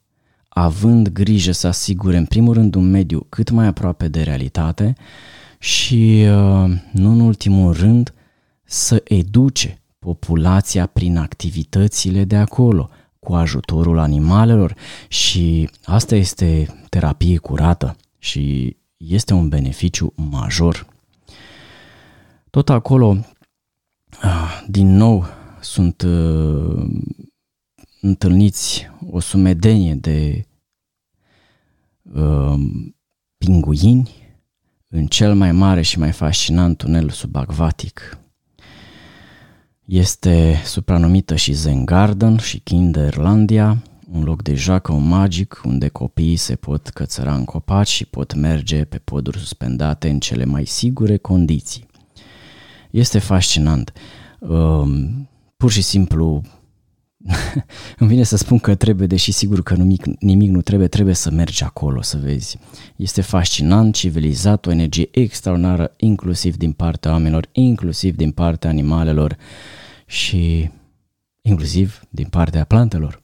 având 0.49 1.09
grijă 1.09 1.51
să 1.51 1.67
asigure 1.67 2.17
în 2.17 2.25
primul 2.25 2.53
rând 2.53 2.75
un 2.75 2.89
mediu 2.89 3.25
cât 3.29 3.49
mai 3.49 3.65
aproape 3.65 4.07
de 4.07 4.21
realitate 4.21 4.95
și, 5.59 6.25
uh, 6.27 6.71
nu 6.91 7.11
în 7.11 7.19
ultimul 7.19 7.73
rând, 7.73 8.13
să 8.63 9.01
educe 9.03 9.81
populația 9.99 10.85
prin 10.85 11.17
activitățile 11.17 12.23
de 12.23 12.35
acolo, 12.35 12.89
cu 13.19 13.33
ajutorul 13.33 13.99
animalelor 13.99 14.75
și 15.07 15.69
asta 15.83 16.15
este 16.15 16.75
terapie 16.89 17.37
curată 17.37 17.95
și 18.17 18.75
este 18.97 19.33
un 19.33 19.49
beneficiu 19.49 20.13
major. 20.15 20.87
Tot 22.49 22.69
acolo, 22.69 23.07
uh, 24.23 24.63
din 24.67 24.95
nou, 24.95 25.25
sunt 25.61 26.01
uh, 26.01 26.85
întâlniți 28.03 28.89
o 29.09 29.19
sumedenie 29.19 29.93
de 29.93 30.45
uh, 32.01 32.59
pinguini 33.37 34.11
în 34.87 35.07
cel 35.07 35.35
mai 35.35 35.51
mare 35.51 35.81
și 35.81 35.99
mai 35.99 36.11
fascinant 36.11 36.77
tunel 36.77 37.09
subacvatic. 37.09 38.17
Este 39.85 40.61
supranumită 40.65 41.35
și 41.35 41.51
Zen 41.53 41.85
Garden 41.85 42.37
și 42.37 42.59
Kinderlandia, 42.59 43.83
un 44.11 44.23
loc 44.23 44.41
de 44.41 44.53
joacă, 44.53 44.91
un 44.91 45.07
magic, 45.07 45.61
unde 45.65 45.87
copiii 45.87 46.35
se 46.35 46.55
pot 46.55 46.87
cățăra 46.87 47.35
în 47.35 47.45
copaci 47.45 47.87
și 47.87 48.05
pot 48.05 48.33
merge 48.33 48.83
pe 48.83 48.97
poduri 48.97 49.37
suspendate 49.37 50.09
în 50.09 50.19
cele 50.19 50.45
mai 50.45 50.65
sigure 50.65 51.17
condiții. 51.17 51.85
Este 52.91 53.19
fascinant. 53.19 53.93
Um, 54.39 55.29
pur 55.57 55.71
și 55.71 55.81
simplu 55.81 56.41
îmi 57.99 58.09
vine 58.09 58.23
să 58.23 58.37
spun 58.37 58.59
că 58.59 58.75
trebuie, 58.75 59.07
deși 59.07 59.31
sigur 59.31 59.63
că 59.63 59.73
nimic, 59.73 60.05
nimic 60.19 60.49
nu 60.49 60.61
trebuie, 60.61 60.87
trebuie 60.87 61.15
să 61.15 61.31
mergi 61.31 61.63
acolo 61.63 62.01
să 62.01 62.17
vezi. 62.17 62.57
Este 62.95 63.21
fascinant, 63.21 63.95
civilizat, 63.95 64.65
o 64.65 64.71
energie 64.71 65.07
extraordinară, 65.11 65.93
inclusiv 65.97 66.57
din 66.57 66.71
partea 66.71 67.11
oamenilor, 67.11 67.47
inclusiv 67.51 68.15
din 68.15 68.31
partea 68.31 68.69
animalelor 68.69 69.37
și 70.05 70.69
inclusiv 71.41 72.01
din 72.09 72.25
partea 72.25 72.63
plantelor. 72.63 73.21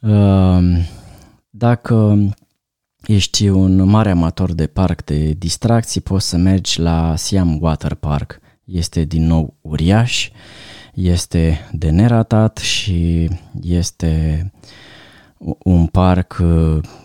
Um, 0.00 0.76
dacă 1.50 2.18
ești 3.06 3.48
un 3.48 3.82
mare 3.82 4.10
amator 4.10 4.52
de 4.52 4.66
parc 4.66 5.04
de 5.04 5.32
distracții, 5.32 6.00
poți 6.00 6.28
să 6.28 6.36
mergi 6.36 6.80
la 6.80 7.16
Siam 7.16 7.58
Water 7.60 7.94
Park. 7.94 8.40
Este 8.64 9.04
din 9.04 9.26
nou 9.26 9.56
uriaș, 9.60 10.30
este 10.94 11.68
de 11.72 11.90
neratat 11.90 12.56
și 12.56 13.28
este 13.62 14.52
un 15.58 15.86
parc, 15.86 16.42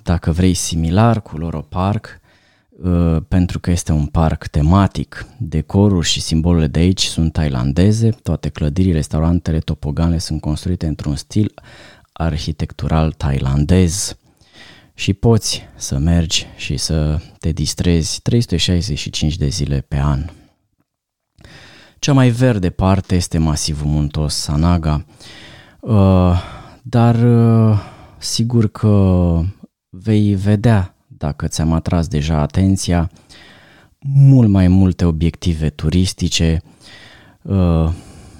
dacă 0.03 0.31
vrei, 0.31 0.53
similar 0.53 1.21
cu 1.21 1.37
Loro 1.37 1.59
Park, 1.59 2.19
uh, 2.83 3.17
pentru 3.27 3.59
că 3.59 3.71
este 3.71 3.91
un 3.91 4.05
parc 4.05 4.47
tematic. 4.47 5.25
Decorul 5.37 6.03
și 6.03 6.21
simbolurile 6.21 6.67
de 6.67 6.79
aici 6.79 7.03
sunt 7.03 7.33
tailandeze, 7.33 8.09
toate 8.09 8.49
clădirile, 8.49 8.93
restaurantele, 8.93 9.59
topogane 9.59 10.17
sunt 10.17 10.41
construite 10.41 10.85
într-un 10.87 11.15
stil 11.15 11.53
arhitectural 12.13 13.11
tailandez 13.11 14.17
și 14.93 15.13
poți 15.13 15.67
să 15.75 15.97
mergi 15.97 16.45
și 16.55 16.77
să 16.77 17.19
te 17.39 17.51
distrezi 17.51 18.21
365 18.21 19.37
de 19.37 19.47
zile 19.47 19.85
pe 19.87 19.97
an. 19.97 20.29
Cea 21.99 22.13
mai 22.13 22.29
verde 22.29 22.69
parte 22.69 23.15
este 23.15 23.37
masivul 23.37 23.87
muntos 23.87 24.35
Sanaga, 24.35 25.05
uh, 25.79 26.41
dar 26.81 27.15
uh, 27.15 27.79
sigur 28.17 28.67
că 28.67 29.39
vei 29.89 30.35
vedea, 30.35 30.95
dacă 31.07 31.47
ți-am 31.47 31.73
atras 31.73 32.07
deja 32.07 32.37
atenția, 32.37 33.11
mult 33.99 34.49
mai 34.49 34.67
multe 34.67 35.05
obiective 35.05 35.69
turistice 35.69 36.61
uh, 37.41 37.89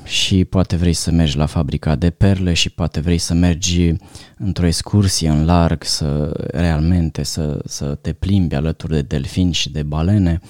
și 0.04 0.46
poate 0.46 0.76
vrei 0.76 0.94
să 0.94 1.12
mergi 1.12 1.38
la 1.38 1.46
fabrica 1.46 1.96
de 1.96 2.10
perle 2.10 2.54
și 2.54 2.70
poate 2.70 3.00
vrei 3.00 3.18
să 3.18 3.34
mergi 3.34 3.94
într-o 4.38 4.66
excursie 4.66 5.30
în 5.30 5.46
larg, 5.46 5.84
să 5.84 6.32
realmente 6.52 7.24
să, 7.24 7.62
să 7.66 7.96
te 7.96 8.14
plimbi 8.14 8.56
alături 8.56 8.94
de 8.94 9.02
delfini 9.02 9.54
și 9.54 9.72
de 9.72 9.84
balene. 9.84 10.42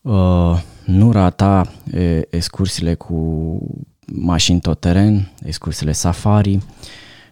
Uh, 0.00 0.60
nu 0.90 1.12
rata 1.12 1.72
e, 1.92 2.26
excursiile 2.30 2.94
cu 2.94 3.58
mașini 4.06 4.60
tot 4.60 4.80
teren, 4.80 5.32
excursiile 5.44 5.92
safari 5.92 6.58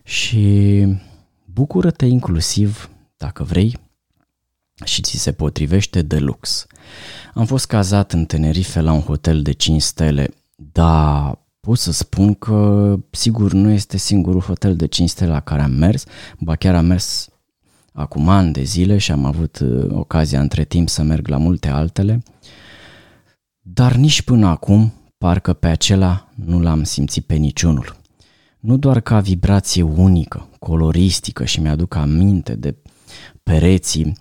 și 0.02 0.86
bucură-te 1.44 2.06
inclusiv, 2.06 2.90
dacă 3.16 3.42
vrei, 3.42 3.78
și 4.84 5.02
ți 5.02 5.18
se 5.18 5.32
potrivește 5.32 6.02
de 6.02 6.18
lux. 6.18 6.66
Am 7.34 7.46
fost 7.46 7.66
cazat 7.66 8.12
în 8.12 8.24
Tenerife 8.24 8.80
la 8.80 8.92
un 8.92 9.00
hotel 9.00 9.42
de 9.42 9.52
5 9.52 9.82
stele, 9.82 10.28
dar 10.56 11.38
pot 11.60 11.78
să 11.78 11.92
spun 11.92 12.34
că 12.34 12.96
sigur 13.10 13.52
nu 13.52 13.70
este 13.70 13.96
singurul 13.96 14.40
hotel 14.40 14.76
de 14.76 14.86
5 14.86 15.08
stele 15.08 15.30
la 15.30 15.40
care 15.40 15.62
am 15.62 15.70
mers, 15.70 16.04
ba 16.38 16.56
chiar 16.56 16.74
am 16.74 16.86
mers 16.86 17.28
acum 17.92 18.28
ani 18.28 18.52
de 18.52 18.62
zile 18.62 18.98
și 18.98 19.12
am 19.12 19.24
avut 19.24 19.58
uh, 19.58 19.86
ocazia 19.90 20.40
între 20.40 20.64
timp 20.64 20.88
să 20.88 21.02
merg 21.02 21.28
la 21.28 21.36
multe 21.36 21.68
altele. 21.68 22.22
Dar 23.72 23.94
nici 23.94 24.22
până 24.22 24.46
acum, 24.46 24.92
parcă 25.18 25.52
pe 25.52 25.66
acela 25.66 26.28
nu 26.34 26.60
l-am 26.60 26.82
simțit 26.82 27.24
pe 27.24 27.34
niciunul. 27.34 27.96
Nu 28.60 28.76
doar 28.76 29.00
ca 29.00 29.20
vibrație 29.20 29.82
unică, 29.82 30.48
coloristică 30.58 31.44
și 31.44 31.60
mi-aduc 31.60 31.94
aminte 31.94 32.54
de 32.54 32.76
pereții 33.42 34.12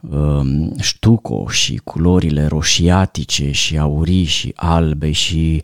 um, 0.00 0.76
ștuco 0.78 1.48
și 1.48 1.76
culorile 1.76 2.46
roșiatice 2.46 3.50
și 3.50 3.78
aurii 3.78 4.24
și 4.24 4.52
albe 4.54 5.12
și 5.12 5.62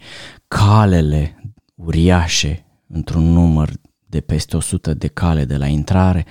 calele 0.48 1.52
uriașe 1.74 2.64
într-un 2.86 3.32
număr 3.32 3.70
de 4.06 4.20
peste 4.20 4.56
100 4.56 4.94
de 4.94 5.06
cale 5.06 5.44
de 5.44 5.56
la 5.56 5.66
intrare. 5.66 6.26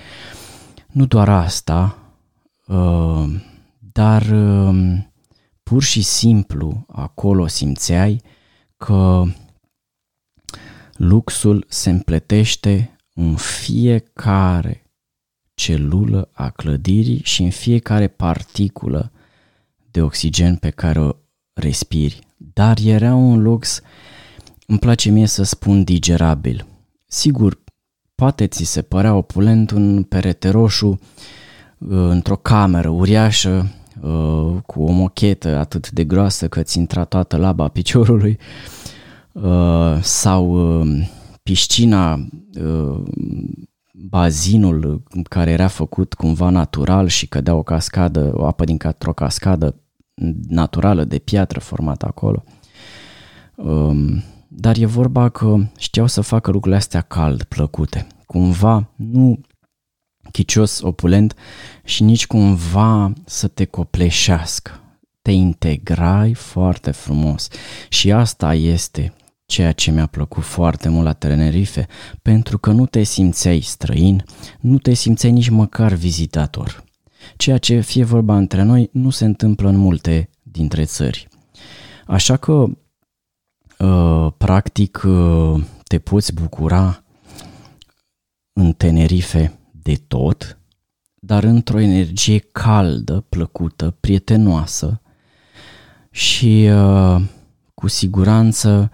Nu 0.91 1.06
doar 1.06 1.30
asta, 1.30 1.98
uh, 2.68 3.26
dar 3.91 4.22
uh, 4.22 4.98
pur 5.69 5.84
și 5.84 6.01
simplu 6.01 6.86
acolo 6.88 7.47
simțeai 7.47 8.21
că 8.78 9.23
luxul 10.93 11.65
se 11.67 11.89
împletește 11.89 12.97
în 13.13 13.36
fiecare 13.36 14.91
celulă 15.54 16.30
a 16.32 16.49
clădirii 16.49 17.21
și 17.23 17.43
în 17.43 17.49
fiecare 17.49 18.08
particulă 18.08 19.12
de 19.91 20.01
oxigen 20.01 20.56
pe 20.56 20.69
care 20.69 20.99
o 20.99 21.12
respiri. 21.54 22.19
Dar 22.38 22.78
era 22.84 23.13
un 23.13 23.41
lux, 23.41 23.82
îmi 24.67 24.80
place 24.80 25.10
mie 25.10 25.28
să 25.28 25.43
spun 25.43 25.84
digerabil. 25.84 26.65
Sigur, 27.08 27.63
poate 28.15 28.47
ți 28.47 28.63
se 28.63 28.82
părea 28.82 29.15
opulent 29.15 29.71
un 29.71 30.04
perete 30.04 30.49
roșu 30.49 30.99
într-o 31.88 32.36
cameră 32.36 32.89
uriașă 32.89 33.69
Uh, 34.01 34.55
cu 34.65 34.84
o 34.84 34.91
mochetă 34.91 35.58
atât 35.58 35.91
de 35.91 36.03
groasă 36.03 36.47
că 36.47 36.63
ți 36.63 36.77
intra 36.77 37.03
toată 37.03 37.38
laba 37.38 37.67
piciorului 37.67 38.38
uh, 39.31 39.97
sau 40.01 40.79
uh, 40.81 41.08
piscina, 41.43 42.27
bazinul 43.91 45.03
care 45.29 45.51
era 45.51 45.67
făcut 45.67 46.13
cumva 46.13 46.49
natural 46.49 47.08
și 47.08 47.27
cădea 47.27 47.55
o 47.55 47.63
cascadă, 47.63 48.31
o 48.34 48.45
apă 48.45 48.63
din 48.63 48.77
o 49.05 49.13
cascadă 49.13 49.75
naturală 50.47 51.03
de 51.03 51.17
piatră 51.17 51.60
formată 51.60 52.05
acolo. 52.05 52.43
Um, 53.55 54.23
dar 54.47 54.77
e 54.77 54.86
vorba 54.86 55.29
că 55.29 55.58
știau 55.77 56.08
să 56.08 56.21
facă 56.21 56.51
lucrurile 56.51 56.79
astea 56.79 57.01
cald, 57.01 57.43
plăcute. 57.43 58.08
Cumva 58.25 58.89
nu 58.95 59.39
chicios, 60.36 60.82
opulent 60.82 61.36
și 61.84 62.04
nici 62.04 62.28
cumva 62.28 63.13
să 63.26 63.48
te 63.48 63.65
copleșească. 63.65 64.80
Te 65.21 65.32
integrai 65.32 66.34
foarte 66.34 66.91
frumos 66.91 67.48
și 67.89 68.12
asta 68.12 68.54
este 68.54 69.13
ceea 69.45 69.71
ce 69.71 69.91
mi-a 69.91 70.06
plăcut 70.06 70.43
foarte 70.43 70.89
mult 70.89 71.06
la 71.06 71.13
Tenerife, 71.13 71.88
pentru 72.21 72.58
că 72.58 72.71
nu 72.71 72.86
te 72.86 73.04
simțeai 73.04 73.60
străin, 73.60 74.24
nu 74.60 74.78
te 74.78 74.93
simțeai 74.93 75.32
nici 75.32 75.50
măcar 75.50 75.93
vizitator. 75.93 76.84
Ceea 77.38 77.58
ce, 77.58 77.80
fie 77.80 78.04
vorba 78.04 78.38
între 78.38 78.63
noi, 78.63 78.89
nu 78.91 79.10
se 79.10 79.26
întâmplă 79.26 79.69
în 79.69 79.78
multe 79.78 80.30
dintre 80.43 80.86
țări. 80.86 81.28
Așa 82.08 82.38
că, 82.38 82.65
uh, 83.80 84.32
practic, 84.38 85.04
uh, 85.06 85.63
te 85.84 86.00
poți 86.00 86.34
bucura 86.34 87.04
în 88.54 88.74
Tenerife 88.74 89.60
de 89.86 89.95
tot, 90.08 90.58
dar 91.15 91.43
într-o 91.43 91.80
energie 91.80 92.39
caldă, 92.39 93.26
plăcută, 93.30 93.98
prietenoasă 94.00 95.02
și 96.12 96.69
uh, 96.71 97.21
cu 97.74 97.88
siguranță 97.88 98.91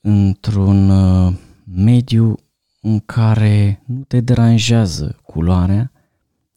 într-un 0.00 0.90
uh, 0.90 1.34
mediu 1.74 2.34
în 2.80 3.00
care 3.00 3.82
nu 3.86 4.02
te 4.02 4.20
deranjează 4.20 5.18
culoarea, 5.22 5.92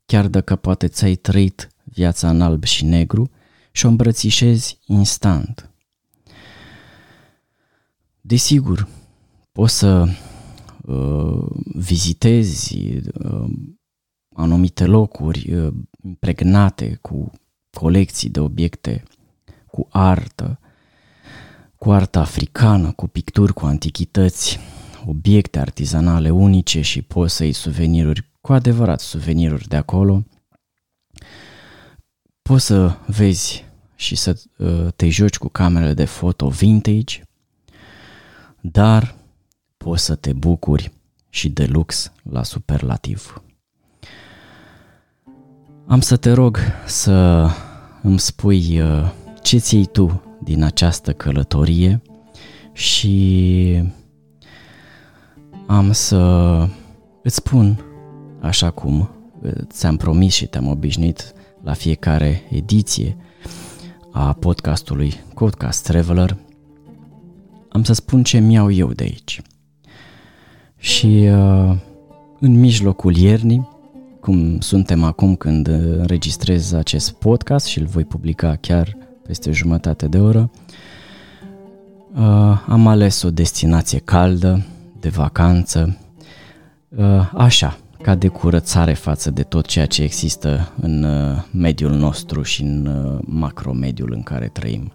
chiar 0.06 0.28
dacă 0.28 0.56
poate 0.56 0.88
ți-ai 0.88 1.16
trăit 1.16 1.70
viața 1.84 2.30
în 2.30 2.42
alb 2.42 2.63
și 2.63 2.86
negru 2.86 3.30
și 3.72 3.86
o 3.86 3.90
îmbrățișezi 3.90 4.80
instant. 4.86 5.70
Desigur, 8.22 8.88
poți 9.52 9.78
să 9.78 10.08
uh, 10.88 11.45
vizitezi 11.73 12.78
uh, 13.13 13.50
anumite 14.36 14.86
locuri 14.86 15.54
uh, 15.54 15.73
impregnate 16.04 16.97
cu 17.02 17.32
colecții 17.71 18.30
de 18.30 18.39
obiecte, 18.39 19.04
cu 19.67 19.88
artă, 19.89 20.60
cu 21.76 21.91
artă 21.91 22.19
africană, 22.19 22.91
cu 22.91 23.08
picturi, 23.08 23.54
cu 23.54 23.65
antichități, 23.65 24.60
obiecte 25.06 25.60
artizanale 25.60 26.30
unice 26.30 26.82
și 26.82 27.02
poți 27.02 27.36
să 27.36 27.43
iei 27.43 27.54
suveniruri, 27.54 28.32
cu 28.41 28.54
adevărat 28.54 29.00
suveniruri 29.00 29.67
de 29.67 29.76
acolo. 29.76 30.23
Poți 32.41 32.65
să 32.65 32.97
vezi 33.08 33.65
și 33.95 34.15
să 34.15 34.41
uh, 34.58 34.88
te 34.95 35.10
joci 35.10 35.38
cu 35.38 35.47
camerele 35.47 35.93
de 35.93 36.06
foto 36.06 36.47
vintage, 36.47 37.21
dar 38.62 39.17
poți 39.88 40.04
să 40.04 40.15
te 40.15 40.34
bucuri 40.34 40.91
și 41.30 41.50
de 41.50 41.65
lux 41.65 42.12
la 42.32 42.43
superlativ. 42.43 43.41
Am 45.86 46.02
să 46.02 46.17
te 46.17 46.32
rog 46.32 46.60
să 46.86 47.47
îmi 48.02 48.19
spui 48.19 48.82
uh, 48.82 49.12
ce 49.41 49.58
ții 49.58 49.86
tu 49.86 50.21
din 50.43 50.63
această 50.63 51.13
călătorie 51.13 52.02
și 52.71 53.84
am 55.67 55.91
să 55.91 56.17
îți 57.23 57.36
spun, 57.36 57.84
așa 58.41 58.71
cum 58.71 59.10
ți-am 59.63 59.97
promis 59.97 60.34
și 60.34 60.45
te-am 60.45 60.67
obișnuit 60.67 61.34
la 61.63 61.73
fiecare 61.73 62.43
ediție 62.50 63.17
a 64.12 64.34
podcastului 64.34 65.13
Podcast 65.34 65.84
Traveler, 65.84 66.38
am 67.69 67.84
să 67.84 67.93
spun 67.93 68.23
ce 68.23 68.39
mi-au 68.39 68.71
eu 68.71 68.93
de 68.93 69.04
aici. 69.04 69.41
Și 70.78 71.30
uh, 71.32 71.76
în 72.40 72.60
mijlocul 72.60 73.16
iernii, 73.16 73.68
cum 74.20 74.60
suntem 74.60 75.04
acum 75.04 75.36
când 75.36 75.68
înregistrez 75.68 76.74
acest 76.74 77.12
podcast 77.12 77.66
și 77.66 77.80
îl 77.80 77.86
voi 77.86 78.06
publica 78.06 78.56
chiar 78.62 78.98
peste 79.24 79.52
jumătate 79.52 80.08
de 80.08 80.20
oră, 80.20 80.50
uh, 82.13 82.62
am 82.68 82.88
ales 82.88 83.22
o 83.22 83.32
destinație 83.32 84.00
caldă, 84.00 84.66
de 85.00 85.10
vacanță, 85.10 85.98
uh, 86.90 87.32
așa, 87.34 87.78
ca 88.02 88.16
de 88.16 88.28
curățare 88.28 88.94
față 88.94 89.32
de 89.32 89.44
tot 89.44 89.66
ceea 89.66 89.86
ce 89.86 90.04
există 90.04 90.72
în 90.82 91.04
uh, 91.04 91.44
mediul 91.52 91.92
nostru 91.92 92.42
și 92.42 92.62
în 92.62 92.86
uh, 92.86 93.20
macromediul 93.26 94.12
în 94.13 94.24
care 94.24 94.48
trăim. 94.48 94.92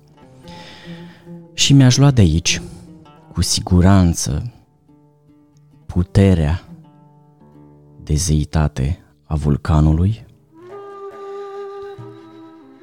Și 1.55 1.73
mi-aș 1.73 1.97
lua 1.97 2.11
de 2.11 2.21
aici, 2.21 2.63
cu 3.33 3.43
siguranță, 3.43 4.52
puterea 5.93 6.63
de 8.03 8.15
zeitate 8.15 9.05
a 9.25 9.35
vulcanului, 9.35 10.27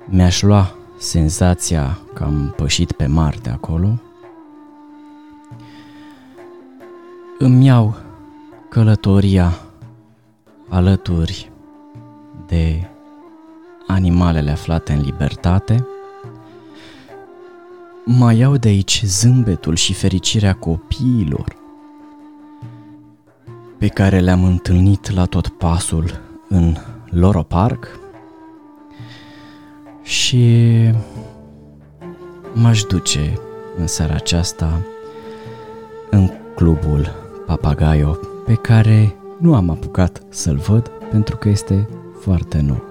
mi-aș 0.06 0.42
lua 0.42 0.76
senzația 0.98 2.00
că 2.14 2.24
am 2.24 2.54
pășit 2.56 2.92
pe 2.92 3.06
Marte 3.06 3.50
acolo, 3.50 4.00
îmi 7.40 7.66
iau 7.66 7.96
călătoria 8.70 9.60
alături 10.68 11.52
de 12.48 12.90
animalele 13.88 14.52
aflate 14.52 14.94
în 14.94 15.02
libertate, 15.02 15.88
mai 18.06 18.38
iau 18.38 18.58
de 18.58 18.68
aici 18.68 19.02
zâmbetul 19.06 19.76
și 19.76 19.94
fericirea 19.94 20.54
copiilor 20.54 21.59
pe 23.80 23.88
care 23.88 24.20
le-am 24.20 24.44
întâlnit 24.44 25.10
la 25.12 25.26
tot 25.26 25.48
pasul 25.48 26.22
în 26.48 26.76
Loro 27.10 27.44
Park 27.44 28.00
și 30.04 30.74
m-aș 32.54 32.82
duce 32.82 33.40
în 33.78 33.88
seara 33.88 34.14
aceasta 34.14 34.82
în 36.10 36.32
clubul 36.56 37.08
Papagayo 37.46 38.18
pe 38.46 38.54
care 38.54 39.16
nu 39.38 39.56
am 39.56 39.70
apucat 39.70 40.22
să-l 40.30 40.58
văd 40.58 40.92
pentru 41.12 41.38
că 41.38 41.50
este 41.50 41.90
foarte 42.20 42.62
nou. 42.62 42.84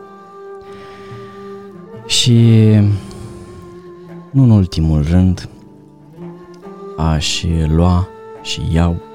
Și 2.06 2.68
nu 4.30 4.42
în 4.42 4.50
ultimul 4.50 5.02
rând 5.10 5.48
aș 6.96 7.44
lua 7.66 8.08
și 8.42 8.62
iau 8.72 9.07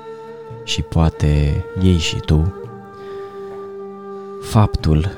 și 0.63 0.81
poate 0.81 1.63
ei 1.81 1.97
și 1.97 2.15
tu 2.15 2.53
faptul 4.41 5.09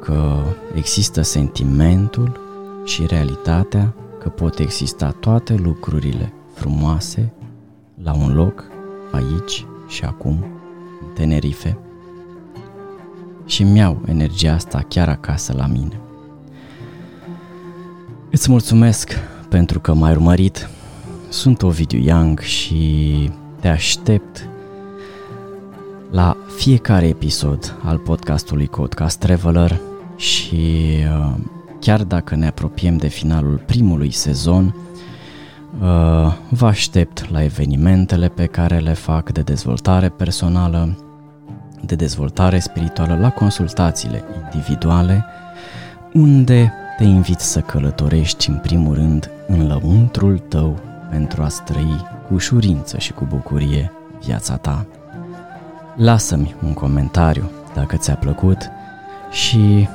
că 0.00 0.42
există 0.74 1.22
sentimentul 1.22 2.40
și 2.84 3.06
realitatea 3.06 3.94
că 4.18 4.28
pot 4.28 4.58
exista 4.58 5.14
toate 5.20 5.54
lucrurile 5.54 6.32
frumoase 6.54 7.32
la 8.02 8.14
un 8.14 8.34
loc, 8.34 8.64
aici 9.12 9.66
și 9.88 10.04
acum, 10.04 10.44
în 11.00 11.14
Tenerife, 11.14 11.78
și 13.46 13.62
mi-au 13.62 14.02
energia 14.06 14.52
asta 14.52 14.84
chiar 14.88 15.08
acasă 15.08 15.52
la 15.56 15.66
mine. 15.66 16.00
Îți 18.30 18.50
mulțumesc 18.50 19.12
pentru 19.48 19.80
că 19.80 19.94
m-ai 19.94 20.12
urmărit. 20.12 20.68
Sunt 21.28 21.62
Ovidiu 21.62 21.98
Young 21.98 22.40
și 22.40 23.30
te 23.60 23.68
aștept 23.68 24.48
la 26.10 26.36
fiecare 26.56 27.06
episod 27.06 27.76
al 27.84 27.98
podcastului 27.98 28.66
Codecast 28.66 29.18
Traveler 29.18 29.80
și 30.16 30.86
uh, 31.18 31.34
chiar 31.80 32.02
dacă 32.04 32.34
ne 32.34 32.46
apropiem 32.46 32.96
de 32.96 33.08
finalul 33.08 33.62
primului 33.66 34.10
sezon, 34.10 34.74
uh, 35.80 36.34
vă 36.48 36.66
aștept 36.66 37.30
la 37.30 37.42
evenimentele 37.42 38.28
pe 38.28 38.46
care 38.46 38.78
le 38.78 38.92
fac 38.92 39.32
de 39.32 39.40
dezvoltare 39.40 40.08
personală, 40.08 40.98
de 41.84 41.94
dezvoltare 41.94 42.58
spirituală, 42.58 43.18
la 43.20 43.30
consultațiile 43.30 44.24
individuale, 44.44 45.24
unde 46.12 46.72
te 46.96 47.04
invit 47.04 47.38
să 47.38 47.60
călătorești 47.60 48.48
în 48.48 48.56
primul 48.56 48.94
rând 48.94 49.30
în 49.46 49.66
lăuntrul 49.66 50.38
tău 50.38 50.78
pentru 51.10 51.42
a 51.42 51.48
trăi 51.64 52.06
cu 52.28 52.34
ușurință 52.34 52.98
și 52.98 53.12
cu 53.12 53.26
bucurie 53.30 53.92
viața 54.20 54.56
ta. 54.56 54.86
Lasă-mi 56.00 56.54
un 56.62 56.74
comentariu 56.74 57.50
dacă 57.74 57.96
ți-a 57.96 58.14
plăcut 58.14 58.58
și 59.30 59.88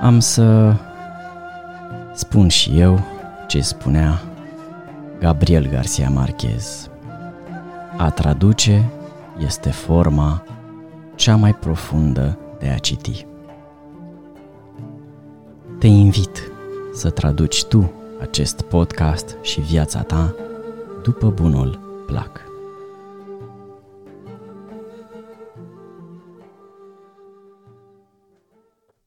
am 0.00 0.20
să 0.20 0.74
spun 2.14 2.48
și 2.48 2.78
eu 2.78 3.00
ce 3.46 3.60
spunea 3.60 4.22
Gabriel 5.18 5.68
Garcia 5.68 6.08
Marquez. 6.08 6.90
A 7.96 8.10
traduce 8.10 8.90
este 9.38 9.70
forma 9.70 10.42
cea 11.14 11.36
mai 11.36 11.54
profundă 11.54 12.38
de 12.58 12.68
a 12.68 12.78
citi. 12.78 13.26
Te 15.78 15.86
invit 15.86 16.52
să 16.94 17.10
traduci 17.10 17.64
tu 17.64 17.92
acest 18.20 18.62
podcast 18.62 19.36
și 19.42 19.60
viața 19.60 20.02
ta 20.02 20.34
după 21.02 21.30
bunul 21.30 21.80
plac. 22.06 22.49